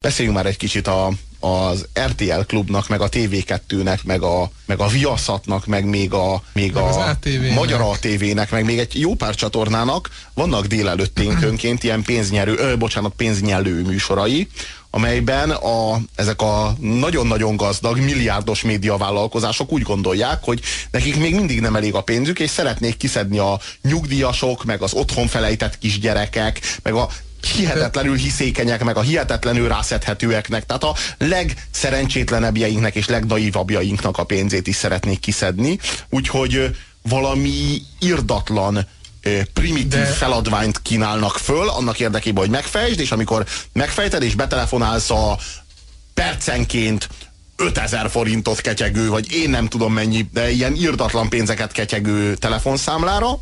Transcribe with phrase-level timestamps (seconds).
[0.00, 4.86] Beszéljünk már egy kicsit a, az RTL klubnak, meg a TV2-nek, meg a, meg a
[4.86, 7.54] Viaszatnak, meg még a, még Meg a ATV-nek.
[7.54, 13.82] Magyar ATV-nek, meg még egy jó pár csatornának vannak délelőtténkönként ilyen pénznyerő, ö, bocsánat, pénznyelő
[13.82, 14.48] műsorai,
[14.90, 20.60] amelyben a, ezek a nagyon-nagyon gazdag, milliárdos médiavállalkozások úgy gondolják, hogy
[20.90, 25.26] nekik még mindig nem elég a pénzük, és szeretnék kiszedni a nyugdíjasok, meg az otthon
[25.26, 27.08] felejtett kisgyerekek, meg a
[27.48, 35.20] hihetetlenül hiszékenyek, meg a hihetetlenül rászedhetőeknek, tehát a legszerencsétlenebbjeinknek és legnaívabbjainknak a pénzét is szeretnék
[35.20, 35.78] kiszedni,
[36.10, 38.86] úgyhogy valami irdatlan
[39.52, 45.38] primitív De- feladványt kínálnak föl, annak érdekében, hogy megfejtsd, és amikor megfejted és betelefonálsz a
[46.14, 47.08] percenként
[47.56, 53.40] 5000 forintot ketyegő, vagy én nem tudom mennyi, de ilyen irdatlan pénzeket ketyegő telefonszámlára,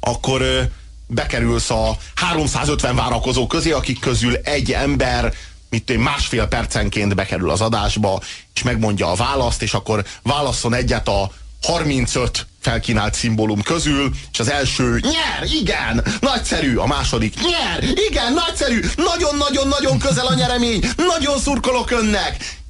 [0.00, 0.68] akkor
[1.06, 5.34] bekerülsz a 350 várakozó közé, akik közül egy ember
[5.70, 8.20] mit másfél percenként bekerül az adásba,
[8.54, 11.30] és megmondja a választ, és akkor válasszon egyet a
[11.62, 18.80] 35 felkínált szimbólum közül, és az első nyer, igen, nagyszerű, a második nyer, igen, nagyszerű,
[18.96, 22.60] nagyon-nagyon-nagyon közel a nyeremény, nagyon szurkolok önnek,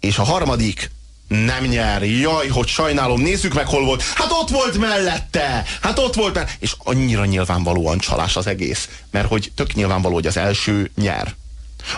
[0.00, 0.90] és a harmadik
[1.32, 2.02] nem nyer.
[2.02, 4.02] Jaj, hogy sajnálom, nézzük meg, hol volt.
[4.02, 5.64] Hát ott volt mellette!
[5.80, 6.56] Hát ott volt mellette!
[6.58, 8.88] És annyira nyilvánvalóan csalás az egész.
[9.10, 11.34] Mert hogy tök nyilvánvaló, hogy az első nyer.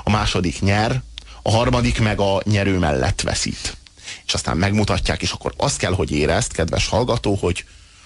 [0.04, 1.02] A második nyer,
[1.42, 3.76] a harmadik meg a nyerő mellett veszít.
[4.26, 7.64] És aztán megmutatják, és akkor azt kell, hogy érezd, kedves hallgató, hogy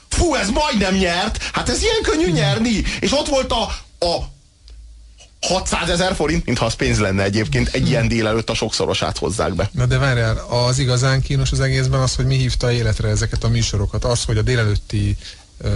[0.09, 3.63] fú, ez majdnem nyert, hát ez ilyen könnyű nyerni, és ott volt a,
[4.07, 4.37] a
[5.41, 9.71] 600 ezer forint, mintha az pénz lenne egyébként, egy ilyen délelőtt a sokszorosát hozzák be.
[9.73, 13.49] Na de várjál, az igazán kínos az egészben az, hogy mi hívta életre ezeket a
[13.49, 14.05] műsorokat.
[14.05, 15.17] Az, hogy a délelőtti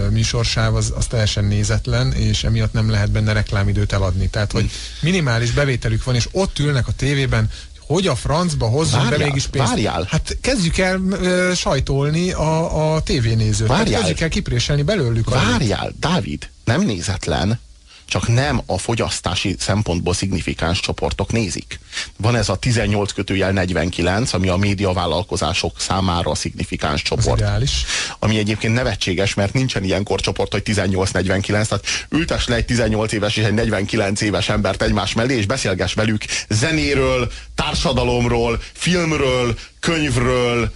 [0.09, 4.27] műsorsáv az, az teljesen nézetlen, és emiatt nem lehet benne reklámidőt eladni.
[4.29, 4.69] Tehát, hogy
[5.01, 9.47] minimális bevételük van, és ott ülnek a tévében, hogy a francba hozzon be Várjál, mégis
[9.47, 9.67] pénzt.
[9.69, 10.07] várjál.
[10.09, 13.67] Hát kezdjük el ö, sajtolni a, a tévénézőt.
[13.67, 13.99] Hát Várjál.
[13.99, 15.27] kezdjük el kipréselni belőlük.
[15.27, 17.59] a- Várjál, Dávid, nem nézetlen,
[18.05, 21.79] csak nem a fogyasztási szempontból szignifikáns csoportok nézik.
[22.17, 27.39] Van ez a 18 kötőjel 49, ami a médiavállalkozások számára szignifikáns Az csoport.
[27.39, 27.71] ideális.
[28.19, 33.37] Ami egyébként nevetséges, mert nincsen ilyen korcsoport, hogy 18-49, tehát ültes le egy 18 éves
[33.37, 40.71] és egy 49 éves embert egymás mellé, és beszélgess velük zenéről, társadalomról, filmről, könyvről,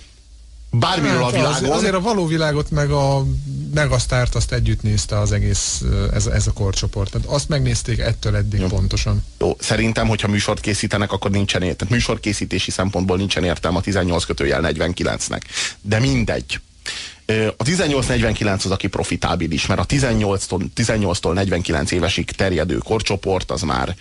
[0.71, 1.77] bármiről a Hát az, világon.
[1.77, 3.25] azért a való világot meg a
[3.73, 5.81] megasztárt azt együtt nézte az egész
[6.13, 7.11] ez, ez a korcsoport.
[7.11, 8.67] Tehát azt megnézték ettől eddig Jó.
[8.67, 9.23] pontosan.
[9.39, 11.93] Jó, szerintem, hogyha műsort készítenek, akkor nincsen értelme.
[11.95, 15.41] Műsorkészítési szempontból nincsen értelme a 18 kötőjel 49-nek.
[15.81, 16.59] De mindegy.
[17.57, 23.95] A 18-49 az, aki profitábilis, mert a 18-tól, 18-tól 49 évesig terjedő korcsoport az már,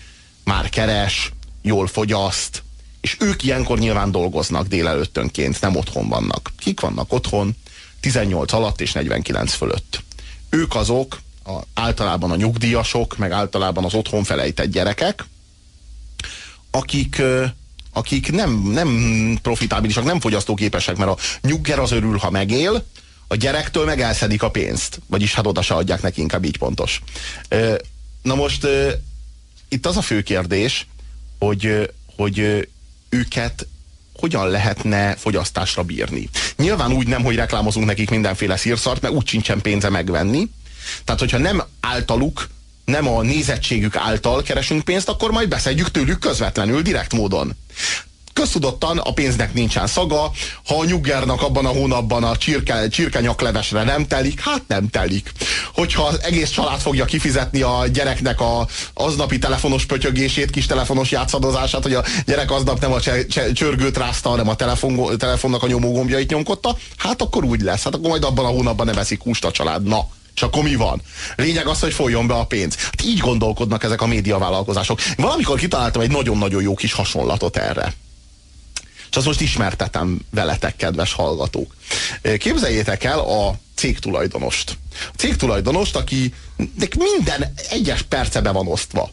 [0.44, 2.62] már keres, jól fogyaszt,
[3.06, 6.52] és ők ilyenkor nyilván dolgoznak délelőttönként, nem otthon vannak.
[6.58, 7.56] Kik vannak otthon?
[8.00, 10.02] 18 alatt és 49 fölött.
[10.50, 15.24] Ők azok, a, általában a nyugdíjasok, meg általában az otthon felejtett gyerekek,
[16.70, 17.22] akik,
[17.92, 22.84] akik nem, nem profitábilisak, nem fogyasztóképesek, mert a nyugger az örül, ha megél,
[23.28, 25.00] a gyerektől meg elszedik a pénzt.
[25.06, 27.02] Vagyis hát oda se adják neki, inkább így pontos.
[28.22, 28.66] Na most
[29.68, 30.86] itt az a fő kérdés,
[31.38, 32.68] hogy, hogy
[33.16, 33.66] őket
[34.18, 36.28] hogyan lehetne fogyasztásra bírni.
[36.56, 40.50] Nyilván úgy nem, hogy reklámozunk nekik mindenféle szírszart, mert úgy sincsen pénze megvenni.
[41.04, 42.48] Tehát, hogyha nem általuk,
[42.84, 47.56] nem a nézettségük által keresünk pénzt, akkor majd beszedjük tőlük közvetlenül, direkt módon.
[48.36, 50.30] Köztudottan a pénznek nincsen szaga,
[50.66, 55.32] ha a nyuggernak abban a hónapban a csirke, csirkenyaklevesre nem telik, hát nem telik.
[55.74, 61.82] Hogyha az egész család fogja kifizetni a gyereknek a aznapi telefonos pötyögését, kis telefonos játszadozását,
[61.82, 63.00] hogy a gyerek aznap nem a
[63.52, 67.82] csörgőt rázta, hanem a telefon, telefonnak a nyomógombjait nyomkodta, hát akkor úgy lesz.
[67.82, 69.82] Hát akkor majd abban a hónapban ne veszik húst a család.
[69.82, 71.02] Na, és akkor mi van?
[71.36, 72.76] Lényeg az, hogy folyjon be a pénz.
[72.76, 75.00] Hát így gondolkodnak ezek a médiavállalkozások.
[75.16, 77.94] Valamikor kitaláltam egy nagyon-nagyon jó kis hasonlatot erre.
[79.10, 81.74] És azt most ismertetem veletek, kedves hallgatók.
[82.38, 84.78] Képzeljétek el a cégtulajdonost.
[85.12, 86.34] A cégtulajdonost, aki
[86.96, 89.10] minden egyes perce be van osztva.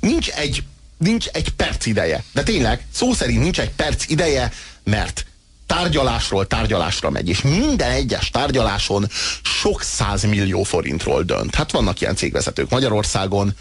[0.00, 0.62] Nincs egy,
[0.98, 2.24] nincs egy perc ideje.
[2.32, 4.52] De tényleg, szó szerint nincs egy perc ideje,
[4.84, 5.26] mert
[5.66, 9.06] tárgyalásról tárgyalásra megy, és minden egyes tárgyaláson
[9.42, 11.54] sok százmillió forintról dönt.
[11.54, 13.54] Hát vannak ilyen cégvezetők Magyarországon,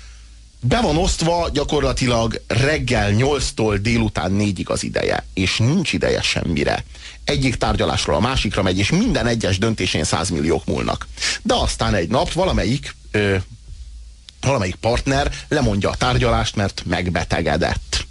[0.62, 6.84] be van osztva gyakorlatilag reggel 8-tól délután 4-ig az ideje, és nincs ideje semmire.
[7.24, 11.08] Egyik tárgyalásról a másikra megy, és minden egyes döntésén 100 milliók múlnak.
[11.42, 13.36] De aztán egy nap valamelyik, ö,
[14.42, 18.08] valamelyik partner lemondja a tárgyalást, mert megbetegedett.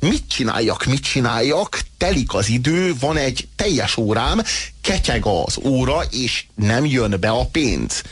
[0.00, 4.42] mit csináljak, mit csináljak, telik az idő, van egy teljes órám,
[4.80, 8.02] ketyeg az óra, és nem jön be a pénz.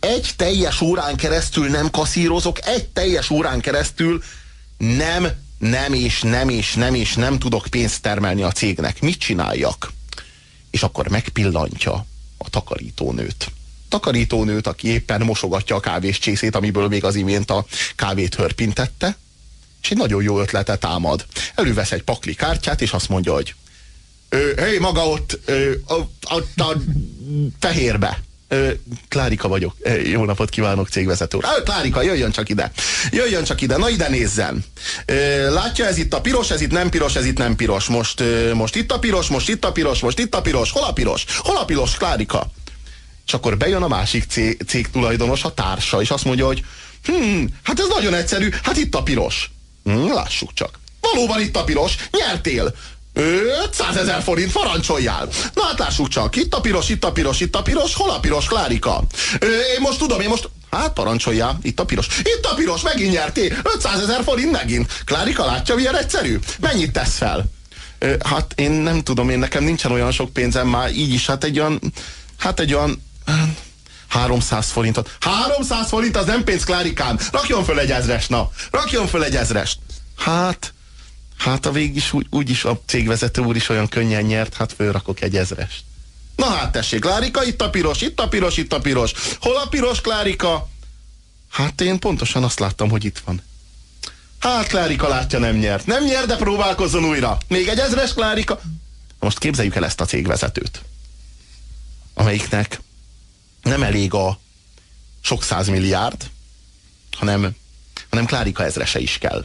[0.00, 4.22] Egy teljes órán keresztül nem kaszírozok, egy teljes órán keresztül
[4.76, 5.28] nem,
[5.58, 9.00] nem és nem és nem és nem tudok pénzt termelni a cégnek.
[9.00, 9.92] Mit csináljak?
[10.70, 12.06] És akkor megpillantja
[12.36, 13.50] a takarítónőt.
[13.88, 17.66] Takarítónőt, aki éppen mosogatja a kávés csészét, amiből még az imént a
[17.96, 19.16] kávét hörpintette,
[19.82, 21.26] és egy nagyon jó ötletet támad.
[21.54, 23.54] Elővesz egy pakli kártyát, és azt mondja, hogy
[24.56, 25.72] hé, maga ott, ö,
[26.28, 26.76] ott a
[27.58, 28.22] fehérbe.
[29.08, 29.74] Klárika vagyok.
[30.04, 31.44] Jó napot kívánok, cégvezető úr.
[31.64, 32.72] Klárika, jöjjön csak ide.
[33.10, 33.76] Jöjjön csak ide.
[33.76, 34.64] Na ide nézzen.
[35.50, 37.86] Látja, ez itt a piros, ez itt nem piros, ez itt nem piros.
[37.86, 38.22] Most,
[38.54, 40.70] most itt a piros, most itt a piros, most itt a piros.
[40.70, 41.24] Hol a piros?
[41.38, 42.50] Hol a piros, Klárika?
[43.26, 46.64] És akkor bejön a másik cég, cég tulajdonos, a társa, és azt mondja, hogy
[47.04, 49.50] hm, hát ez nagyon egyszerű, hát itt a piros.
[49.84, 50.78] Hm, lássuk csak.
[51.00, 52.74] Valóban itt a piros, nyertél.
[53.18, 55.28] 500 ezer forint, parancsoljál!
[55.54, 58.20] Na hát lássuk csak, itt a piros, itt a piros, itt a piros, hol a
[58.20, 59.02] piros, Klárika?
[59.38, 60.50] Ö, én most tudom, én most...
[60.70, 62.06] Hát parancsoljál, itt a piros.
[62.18, 63.52] Itt a piros, megint nyerté!
[63.74, 65.02] 500 ezer forint megint.
[65.04, 66.38] Klárika látja, milyen egyszerű?
[66.60, 67.44] Mennyit tesz fel?
[67.98, 71.44] Ö, hát én nem tudom, én nekem nincsen olyan sok pénzem már így is, hát
[71.44, 71.80] egy olyan...
[72.38, 73.02] Hát egy olyan...
[74.08, 75.16] 300 forintot.
[75.20, 77.18] 300 forint az nem pénz, Klárikám!
[77.32, 78.50] Rakjon föl egy ezrest, na!
[78.70, 79.78] Rakjon föl egy ezrest!
[80.18, 80.72] Hát,
[81.38, 84.72] hát a végig is úgy, úgy is a cégvezető úr is olyan könnyen nyert, hát
[84.72, 85.82] fölrakok egy ezrest.
[86.36, 89.12] Na hát tessék, Klárika, itt a piros, itt a piros, itt a piros.
[89.40, 90.68] Hol a piros, Klárika?
[91.50, 93.42] Hát én pontosan azt láttam, hogy itt van.
[94.38, 95.86] Hát Klárika látja, nem nyert.
[95.86, 97.38] Nem nyert, de próbálkozzon újra.
[97.48, 98.60] Még egy ezres, Klárika.
[99.20, 100.82] Most képzeljük el ezt a cégvezetőt,
[102.14, 102.80] amelyiknek
[103.62, 104.38] nem elég a
[105.20, 106.30] sok százmilliárd,
[107.16, 107.54] hanem,
[108.10, 109.44] hanem Klárika ezrese is kell.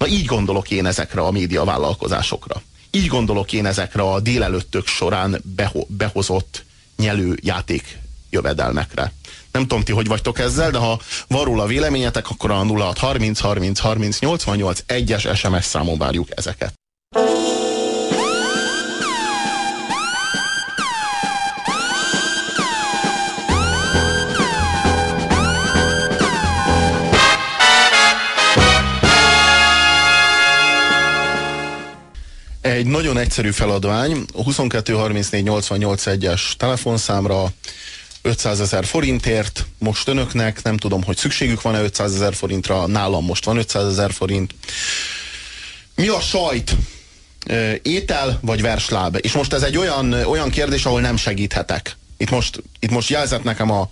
[0.00, 2.62] Na így gondolok én ezekre a média vállalkozásokra.
[2.90, 6.64] Így gondolok én ezekre a délelőttök során beho behozott
[6.96, 7.98] nyelő játék
[8.30, 9.12] jövedelmekre.
[9.52, 13.40] Nem tudom ti, hogy vagytok ezzel, de ha van róla véleményetek, akkor a 06 30
[13.40, 16.79] 30 30 88 1-es SMS számon várjuk ezeket.
[32.80, 37.52] Egy nagyon egyszerű feladvány, a 22 34 88 1-es telefonszámra
[38.22, 43.44] 500 ezer forintért, most önöknek, nem tudom, hogy szükségük van-e 500 ezer forintra, nálam most
[43.44, 44.54] van 500 ezer forint.
[45.94, 46.76] Mi a sajt?
[47.82, 49.18] Étel vagy versláb?
[49.20, 51.96] És most ez egy olyan, olyan kérdés, ahol nem segíthetek.
[52.16, 53.90] Itt most, itt most jelzett nekem a,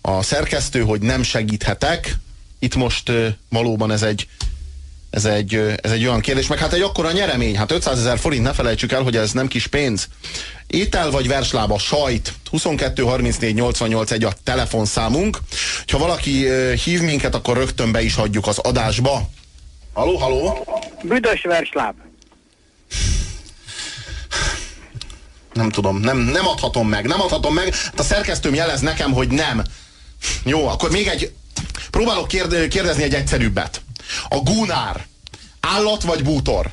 [0.00, 2.16] a szerkesztő, hogy nem segíthetek.
[2.58, 3.12] Itt most
[3.48, 4.28] valóban ez egy
[5.10, 8.42] ez egy, ez egy olyan kérdés, meg hát egy akkora nyeremény, hát 500 ezer forint,
[8.42, 10.08] ne felejtsük el, hogy ez nem kis pénz.
[10.66, 15.38] Étel vagy verslába, sajt, 22 34 88 egy a telefonszámunk.
[15.86, 16.48] Ha valaki
[16.84, 19.28] hív minket, akkor rögtön be is adjuk az adásba.
[19.92, 20.66] Haló, haló?
[21.02, 21.94] Büdös versláb.
[25.52, 27.74] Nem tudom, nem, nem adhatom meg, nem adhatom meg.
[27.74, 29.62] Hát a szerkesztőm jelez nekem, hogy nem.
[30.44, 31.32] Jó, akkor még egy,
[31.90, 32.28] próbálok
[32.68, 33.82] kérdezni egy egyszerűbbet.
[34.28, 35.06] A gúnár.
[35.60, 36.66] Állat vagy bútor?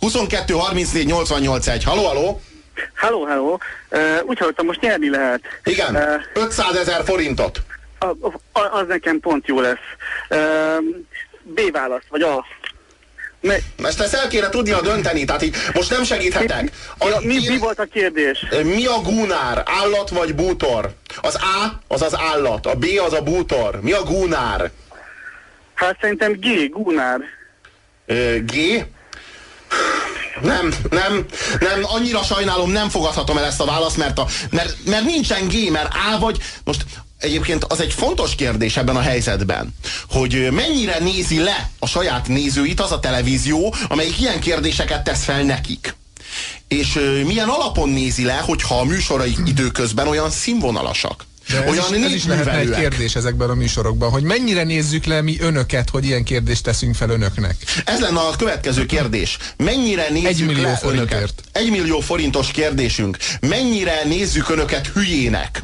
[0.00, 1.84] 22 34 88 1.
[1.84, 2.40] Haló, haló?
[2.94, 3.60] Halló, halló.
[3.90, 5.40] Uh, úgy hallottam, most nyerni lehet.
[5.64, 7.62] Igen, uh, 500 ezer forintot.
[7.98, 8.06] A,
[8.52, 9.76] a, az nekem pont jó lesz.
[10.30, 10.84] Uh,
[11.42, 12.46] B válasz, vagy A.
[13.40, 16.70] Me Ezt ezt el kéne tudnia dönteni, tehát így most nem segíthetek.
[16.98, 18.46] A, mi, mi, mi volt a kérdés?
[18.62, 19.62] Mi a gúnár?
[19.64, 20.94] Állat vagy bútor?
[21.20, 23.80] Az A az az állat, a B az a bútor.
[23.80, 24.70] Mi a gúnár?
[25.76, 27.20] Hát szerintem G, Gunnar.
[28.44, 28.84] G?
[30.42, 31.24] Nem, nem,
[31.60, 35.70] nem, annyira sajnálom, nem fogadhatom el ezt a választ, mert, a, mert, mert nincsen G,
[35.70, 36.84] mert A vagy, most
[37.18, 39.74] egyébként az egy fontos kérdés ebben a helyzetben,
[40.10, 45.42] hogy mennyire nézi le a saját nézőit az a televízió, amelyik ilyen kérdéseket tesz fel
[45.42, 45.94] nekik.
[46.68, 51.24] És milyen alapon nézi le, hogyha a műsorai időközben olyan színvonalasak.
[51.48, 55.04] De ez Olyan is, ez is lehetne egy kérdés ezekben a műsorokban, hogy mennyire nézzük
[55.04, 57.56] le mi önöket, hogy ilyen kérdést teszünk fel önöknek.
[57.84, 59.38] Ez lenne a következő kérdés.
[59.56, 61.12] Mennyire nézzük egy millió le forintért.
[61.12, 61.32] önöket?
[61.52, 63.16] Egy millió forintos kérdésünk.
[63.40, 65.62] Mennyire nézzük önöket hülyének?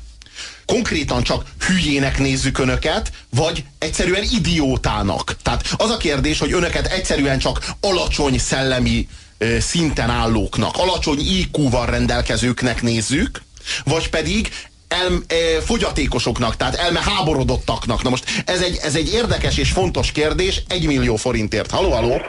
[0.66, 5.36] konkrétan csak hülyének nézzük önöket, vagy egyszerűen idiótának.
[5.42, 9.08] Tehát az a kérdés, hogy önöket egyszerűen csak alacsony szellemi
[9.38, 13.42] ö, szinten állóknak, alacsony IQ-val rendelkezőknek nézzük,
[13.84, 14.50] vagy pedig
[14.92, 18.02] el, e, fogyatékosoknak, tehát elme háborodottaknak.
[18.02, 21.70] Na most ez egy, ez egy érdekes és fontos kérdés, egy millió forintért.
[21.70, 22.20] Haló, haló?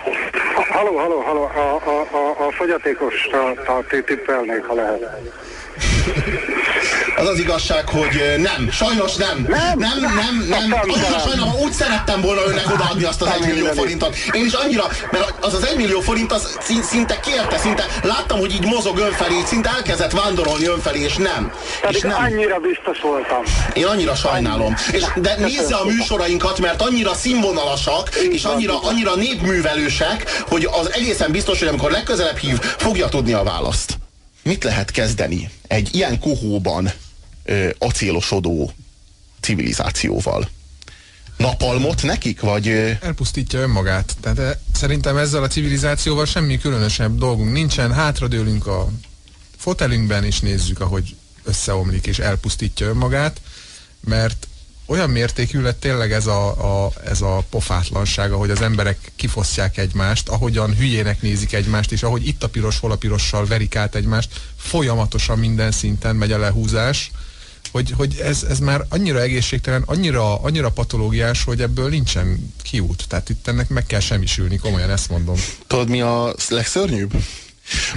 [0.69, 3.53] Halló, halló, halló, a, a, a, a fogyatékosra
[4.05, 5.01] tippelnék, ha lehet.
[7.17, 9.45] Az az igazság, hogy nem, sajnos nem.
[9.47, 10.79] Nem, nem, nem, nem.
[10.81, 14.15] Annyira sajnálom, úgy szerettem volna önnek odaadni azt az egy millió forintot.
[14.31, 18.53] Én is annyira, mert az az egy millió forint az szinte kérte, szinte láttam, hogy
[18.53, 21.51] így mozog önfelé, szinte elkezdett vándorolni önfelé, és nem.
[21.81, 22.23] Pedig és nem.
[22.23, 23.43] annyira biztos voltam.
[23.73, 24.75] Én annyira sajnálom.
[24.91, 31.31] És, de nézze a műsorainkat, mert annyira színvonalasak, és annyira, annyira népművelősek, hogy az egészen
[31.31, 33.97] biztos, hogy amikor legközelebb hív, fogja tudni a választ.
[34.43, 36.91] Mit lehet kezdeni egy ilyen kohóban
[37.77, 38.73] acélosodó
[39.39, 40.49] civilizációval?
[41.37, 42.67] Napalmot nekik, vagy...
[43.01, 44.15] Elpusztítja önmagát.
[44.21, 47.93] Tehát e, szerintem ezzel a civilizációval semmi különösebb dolgunk nincsen.
[47.93, 48.89] Hátradőlünk a
[49.57, 53.41] fotelünkben, és nézzük, ahogy összeomlik és elpusztítja önmagát,
[53.99, 54.47] mert
[54.85, 60.29] olyan mértékű lett tényleg ez a, a, ez a pofátlanság, ahogy az emberek kifosztják egymást,
[60.29, 64.41] ahogyan hülyének nézik egymást, és ahogy itt a piros, hol a pirossal verik át egymást,
[64.57, 67.11] folyamatosan minden szinten megy a lehúzás,
[67.73, 73.05] hogy, hogy ez, ez már annyira egészségtelen, annyira, annyira patológiás, hogy ebből nincsen kiút.
[73.07, 75.35] Tehát itt ennek meg kell semmisülni, komolyan ezt mondom.
[75.67, 77.13] Tudod, mi a legszörnyűbb?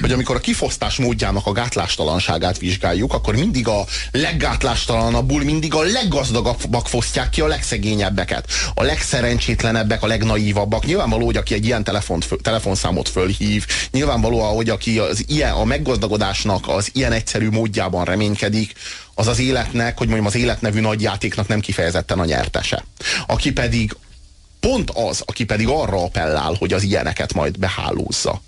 [0.00, 6.88] hogy amikor a kifosztás módjának a gátlástalanságát vizsgáljuk, akkor mindig a leggátlástalanabbul, mindig a leggazdagabbak
[6.88, 8.46] fosztják ki a legszegényebbeket.
[8.74, 10.86] A legszerencsétlenebbek, a legnaívabbak.
[10.86, 16.68] Nyilvánvaló, hogy aki egy ilyen telefont, telefonszámot fölhív, nyilvánvaló, hogy aki az ilyen, a meggazdagodásnak
[16.68, 18.72] az ilyen egyszerű módjában reménykedik,
[19.18, 22.84] az az életnek, hogy mondjam, az életnevű nagyjátéknak nem kifejezetten a nyertese.
[23.26, 23.96] Aki pedig
[24.60, 28.40] pont az, aki pedig arra appellál, hogy az ilyeneket majd behálózza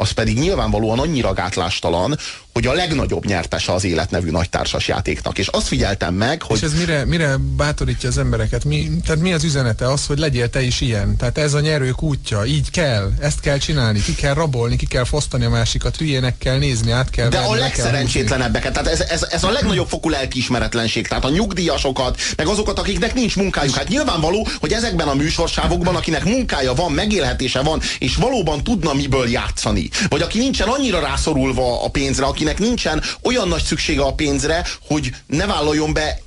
[0.00, 2.18] az pedig nyilvánvalóan annyira gátlástalan,
[2.52, 5.38] hogy a legnagyobb nyertese az életnevű nagytársas játéknak.
[5.38, 6.56] És azt figyeltem meg, hogy...
[6.56, 8.64] És ez mire, mire bátorítja az embereket?
[8.64, 9.90] Mi, tehát mi az üzenete?
[9.90, 11.16] Az, hogy legyél te is ilyen.
[11.16, 12.44] Tehát ez a nyerők útja.
[12.44, 13.12] Így kell.
[13.20, 14.02] Ezt kell csinálni.
[14.02, 15.96] Ki kell rabolni, ki kell fosztani a másikat.
[15.96, 18.72] Hülyének kell nézni, át kell De venni, a legszerencsétlenebbeket.
[18.72, 21.08] Tehát ez, ez, ez a legnagyobb fokú lelkiismeretlenség.
[21.08, 23.74] Tehát a nyugdíjasokat, meg azokat, akiknek nincs munkájuk.
[23.74, 29.28] Hát nyilvánvaló, hogy ezekben a műsorsávokban, akinek munkája van, megélhetése van, és valóban tudna miből
[29.28, 29.88] játszani.
[30.08, 34.66] Vagy aki nincsen annyira rászorulva a pénzre, akinek akinek nincsen olyan nagy szüksége a pénzre,
[34.86, 36.20] hogy ne vállaljon be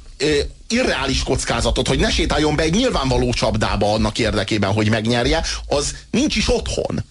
[0.68, 6.36] irreális kockázatot, hogy ne sétáljon be egy nyilvánvaló csapdába annak érdekében, hogy megnyerje, az nincs
[6.36, 7.04] is otthon.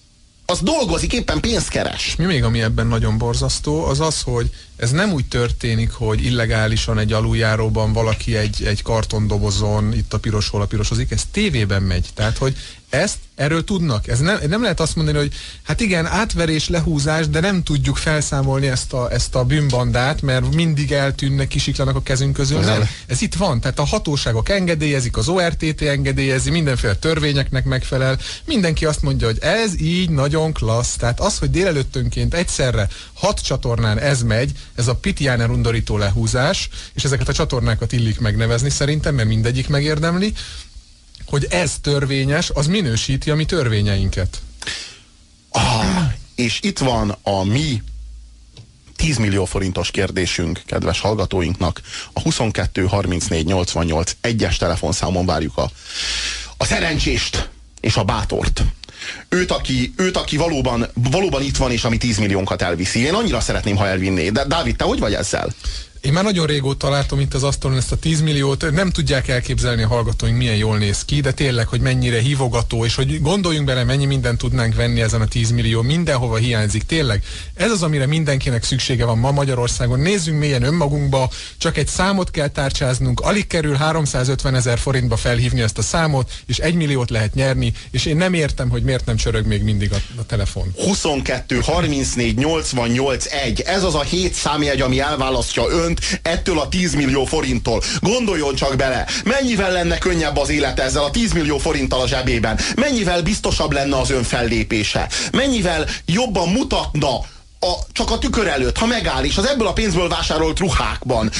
[0.46, 2.16] Az dolgozik, éppen pénzt keres.
[2.16, 6.98] Mi még, ami ebben nagyon borzasztó, az az, hogy ez nem úgy történik, hogy illegálisan
[6.98, 12.06] egy aluljáróban valaki egy, egy kartondobozon, itt a piros, hol a pirosozik, ez tévében megy.
[12.14, 12.56] Tehát, hogy
[12.92, 14.08] ezt erről tudnak.
[14.08, 15.32] Ez nem, nem lehet azt mondani, hogy
[15.62, 20.92] hát igen, átverés, lehúzás, de nem tudjuk felszámolni ezt a, ezt a bűnbandát, mert mindig
[20.92, 22.58] eltűnnek, kisiklanak a kezünk közül.
[22.58, 22.78] Nem.
[22.78, 22.88] nem.
[23.06, 23.60] Ez itt van.
[23.60, 28.18] Tehát a hatóságok engedélyezik, az ORTT engedélyezi, mindenféle törvényeknek megfelel.
[28.44, 30.96] Mindenki azt mondja, hogy ez így nagyon klassz.
[30.96, 37.04] Tehát az, hogy délelőttönként egyszerre hat csatornán ez megy, ez a Pitiáner undorító lehúzás, és
[37.04, 40.32] ezeket a csatornákat illik megnevezni szerintem, mert mindegyik megérdemli,
[41.32, 44.40] hogy ez törvényes, az minősíti a mi törvényeinket.
[45.50, 47.82] Ah, és itt van a mi
[48.96, 51.80] 10 millió forintos kérdésünk, kedves hallgatóinknak.
[52.12, 55.70] A 22 34 88 egyes telefonszámon várjuk a,
[56.56, 57.48] a szerencsést
[57.80, 58.64] és a bátort.
[59.28, 63.00] Őt aki, őt, aki valóban, valóban itt van, és ami 10 milliónkat elviszi.
[63.00, 64.30] Én annyira szeretném, ha elvinné.
[64.30, 65.54] De Dávid, te hogy vagy ezzel?
[66.02, 69.82] Én már nagyon régóta látom itt az asztalon ezt a 10 milliót, nem tudják elképzelni
[69.82, 73.84] a hallgatóink, milyen jól néz ki, de tényleg, hogy mennyire hívogató, és hogy gondoljunk bele,
[73.84, 76.82] mennyi mindent tudnánk venni ezen a 10 millió, mindenhova hiányzik.
[76.82, 77.22] Tényleg,
[77.54, 80.00] ez az, amire mindenkinek szüksége van ma Magyarországon.
[80.00, 85.78] Nézzünk mélyen önmagunkba, csak egy számot kell tárcsáznunk, alig kerül 350 ezer forintba felhívni ezt
[85.78, 89.46] a számot, és egy milliót lehet nyerni, és én nem értem, hogy miért nem csörög
[89.46, 90.74] még mindig a, a telefon.
[90.84, 93.60] 22, 34, 88, 1.
[93.60, 97.82] Ez az a hét számjegy, ami elválasztja ön önt ettől a 10 millió forinttól.
[98.00, 102.58] Gondoljon csak bele, mennyivel lenne könnyebb az élet ezzel a 10 millió forinttal a zsebében?
[102.76, 105.08] Mennyivel biztosabb lenne az ön fellépése?
[105.32, 107.14] Mennyivel jobban mutatna
[107.60, 111.30] a, csak a tükör előtt, ha megáll, és az ebből a pénzből vásárolt ruhákban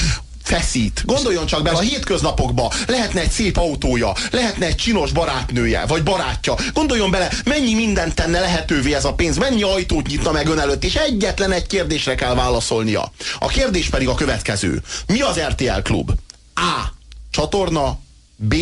[0.53, 1.03] feszít.
[1.05, 6.55] Gondoljon csak bele, a hétköznapokban lehetne egy szép autója, lehetne egy csinos barátnője, vagy barátja.
[6.73, 10.83] Gondoljon bele, mennyi mindent tenne lehetővé ez a pénz, mennyi ajtót nyitna meg ön előtt,
[10.83, 13.11] és egyetlen egy kérdésre kell válaszolnia.
[13.39, 14.81] A kérdés pedig a következő.
[15.07, 16.11] Mi az RTL Klub?
[16.55, 16.83] A.
[17.31, 17.99] Csatorna,
[18.35, 18.55] B.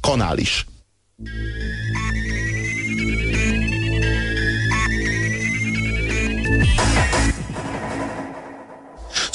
[0.00, 0.66] Kanális.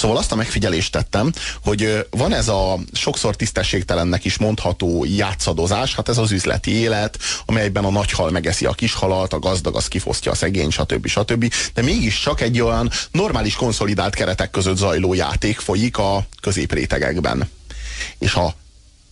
[0.03, 1.31] Szóval azt a megfigyelést tettem,
[1.63, 7.83] hogy van ez a sokszor tisztességtelennek is mondható játszadozás, hát ez az üzleti élet, amelyben
[7.85, 11.07] a nagyhal megeszi a kishalat, a gazdag az kifosztja a szegény, stb.
[11.07, 11.53] stb.
[11.73, 17.49] De mégiscsak egy olyan normális konszolidált keretek között zajló játék folyik a középrétegekben.
[18.19, 18.55] És a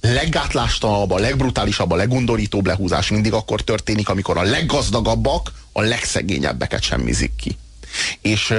[0.02, 7.32] leggátlástalanabb, a legbrutálisabb, a legundorítóbb lehúzás mindig akkor történik, amikor a leggazdagabbak a legszegényebbeket semmizik
[7.36, 7.58] ki.
[8.22, 8.54] És,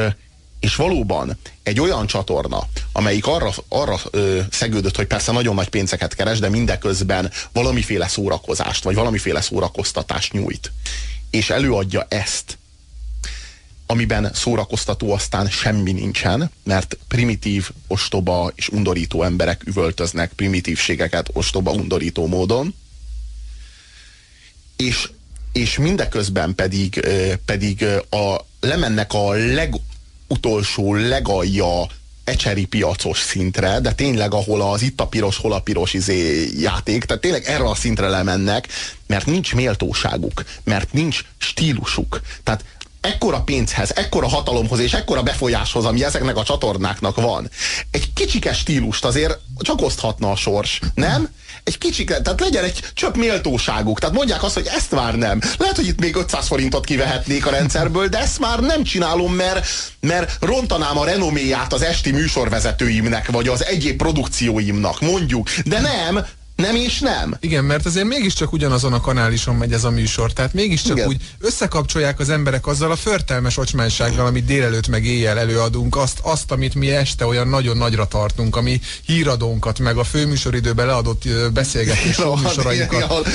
[0.63, 6.15] és valóban egy olyan csatorna, amelyik arra, arra ö, szegődött, hogy persze nagyon nagy pénzeket
[6.15, 10.73] keres, de mindeközben valamiféle szórakozást, vagy valamiféle szórakoztatást nyújt.
[11.31, 12.59] És előadja ezt,
[13.87, 22.27] amiben szórakoztató aztán semmi nincsen, mert primitív, ostoba és undorító emberek üvöltöznek primitívségeket ostoba, undorító
[22.27, 22.75] módon,
[24.77, 25.11] és,
[25.53, 27.07] és mindeközben pedig,
[27.45, 29.35] pedig a, lemennek a
[30.33, 31.87] legutolsó, legalja
[32.25, 37.05] ecseri piacos szintre, de tényleg ahol az itt a piros, hol a piros izé játék,
[37.05, 38.69] tehát tényleg erre a szintre lemennek,
[39.07, 42.21] mert nincs méltóságuk, mert nincs stílusuk.
[42.43, 42.65] Tehát
[43.01, 47.51] ekkora pénzhez, ekkora hatalomhoz és ekkora befolyáshoz, ami ezeknek a csatornáknak van,
[47.91, 51.29] egy kicsike stílust azért csak oszthatna a sors, nem?
[51.65, 53.99] Egy kicsike, tehát legyen egy csöpp méltóságuk.
[54.01, 55.41] Tehát mondják azt, hogy ezt már nem.
[55.59, 59.67] Lehet, hogy itt még 500 forintot kivehetnék a rendszerből, de ezt már nem csinálom, mert,
[60.01, 65.49] mert rontanám a renoméját az esti műsorvezetőimnek, vagy az egyéb produkcióimnak, mondjuk.
[65.65, 66.27] De nem,
[66.63, 67.37] nem és nem.
[67.41, 71.09] Igen, mert azért mégiscsak ugyanazon a kanálison megy ez a műsor, tehát mégiscsak Igen.
[71.09, 76.51] úgy összekapcsolják az emberek azzal a förtelmes ocsmánysággal, amit délelőtt meg éjjel előadunk, azt, azt,
[76.51, 83.29] amit mi este olyan nagyon nagyra tartunk, ami híradónkat, meg a főműsoridőben leadott beszélgetés műsorainkat.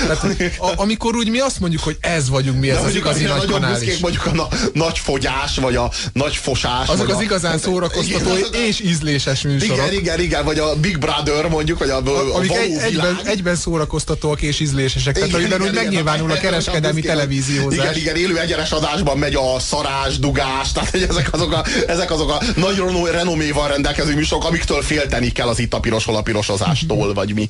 [0.76, 3.98] Amikor úgy mi azt mondjuk, hogy ez vagyunk mi, ez az igazi nagy kanális.
[3.98, 6.88] Mondjuk a na, nagy fogyás, vagy a nagy fosás.
[6.88, 9.78] Azok az igazán szórakoztató és ízléses műsorok.
[9.78, 13.56] Igen, igen, igen, vagy a Big Brother mondjuk, vagy a, a, a egy, egyben, egyben
[13.56, 17.80] szórakoztatóak és ízlésesek, tehát igen, igen, úgy igen, megnyilvánul a kereskedelmi televíziózás.
[17.80, 22.32] Igen, igen, élő egyenes adásban megy a szarás, dugás, tehát ezek azok a, ezek azok
[22.32, 22.82] a nagy
[23.12, 27.50] renoméval rendelkező műsorok, amiktől félteni kell az itt a piros, a pirosozástól, vagy mi.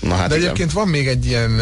[0.00, 0.46] Na, hát De igen.
[0.46, 1.60] egyébként van még egy ilyen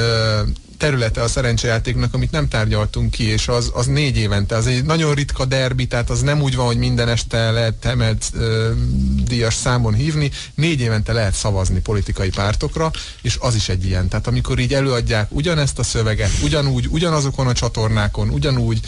[0.85, 4.57] területe a szerencsejátéknak, amit nem tárgyaltunk ki, és az, az négy évente.
[4.57, 8.31] Az egy nagyon ritka derbi, tehát az nem úgy van, hogy minden este lehet temet
[8.35, 8.70] ö,
[9.25, 10.31] díjas számon hívni.
[10.55, 12.90] Négy évente lehet szavazni politikai pártokra,
[13.23, 14.09] és az is egy ilyen.
[14.09, 18.81] Tehát amikor így előadják ugyanezt a szöveget, ugyanúgy, ugyanazokon a csatornákon, ugyanúgy,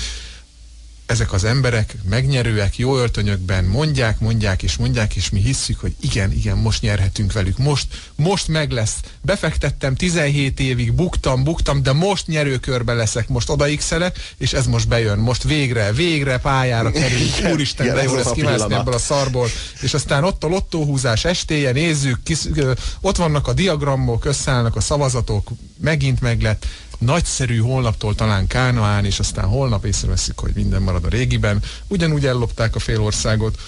[1.07, 6.33] ezek az emberek megnyerőek, jó öltönyökben mondják, mondják és mondják, és mi hisszük, hogy igen,
[6.33, 7.59] igen, most nyerhetünk velük.
[7.59, 8.95] Most, most meg lesz.
[9.23, 15.19] Befektettem 17 évig, buktam, buktam, de most nyerőkörbe leszek, most odaixelek, és ez most bejön.
[15.19, 17.35] Most végre, végre pályára kerülünk.
[17.53, 19.49] Úristen, de jó lesz kimászni ebből a szarból.
[19.81, 24.81] És aztán ott a lottóhúzás estéje, nézzük, kis, ö, ott vannak a diagramok, összeállnak a
[24.81, 26.67] szavazatok, megint meg lett
[26.99, 31.63] nagyszerű, holnaptól talán Kánaán, és aztán holnap észreveszik, hogy minden marad a régiben.
[31.89, 33.59] Ugyanúgy ellopták a fél országot,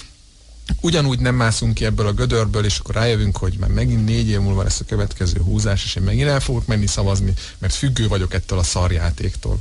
[0.81, 4.41] ugyanúgy nem mászunk ki ebből a gödörből, és akkor rájövünk, hogy már megint négy év
[4.41, 8.35] múlva lesz a következő húzás, és én megint el fogok menni szavazni, mert függő vagyok
[8.35, 9.61] ettől a szarjátéktól.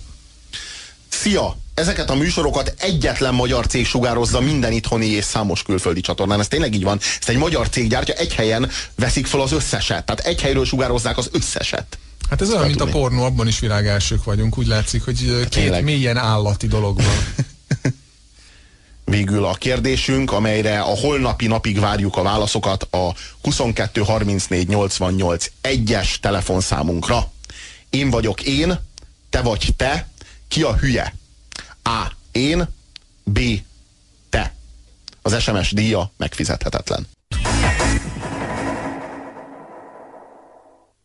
[1.09, 1.57] Szia!
[1.73, 6.39] Ezeket a műsorokat egyetlen magyar cég sugározza minden itthoni és számos külföldi csatornán.
[6.39, 6.99] Ez tényleg így van.
[7.19, 10.05] Ezt egy magyar cég gyártja, egy helyen veszik fel az összeset.
[10.05, 11.97] Tehát egy helyről sugározzák az összeset.
[12.29, 12.91] Hát ez olyan, mint tudni.
[12.93, 14.57] a pornó, abban is világelsők vagyunk.
[14.57, 15.83] Úgy látszik, hogy két Tényleg.
[15.83, 17.45] mélyen állati dolog van.
[19.05, 23.13] Végül a kérdésünk, amelyre a holnapi napig várjuk a válaszokat a
[23.43, 27.31] 22 34 88 1-es telefonszámunkra.
[27.89, 28.79] Én vagyok én,
[29.29, 30.07] te vagy te,
[30.47, 31.15] ki a hülye?
[31.83, 32.11] A.
[32.31, 32.67] Én,
[33.23, 33.39] B.
[34.29, 34.55] Te.
[35.21, 37.07] Az SMS díja megfizethetetlen.